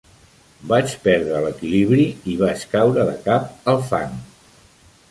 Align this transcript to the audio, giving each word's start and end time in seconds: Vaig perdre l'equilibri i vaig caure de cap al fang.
Vaig 0.71 0.95
perdre 1.03 1.41
l'equilibri 1.43 2.09
i 2.33 2.39
vaig 2.41 2.65
caure 2.75 3.07
de 3.13 3.17
cap 3.29 3.71
al 3.75 3.83
fang. 3.93 4.19